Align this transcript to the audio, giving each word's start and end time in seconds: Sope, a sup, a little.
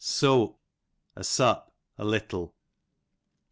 Sope, 0.03 0.57
a 1.15 1.23
sup, 1.23 1.71
a 1.99 2.03
little. 2.03 2.55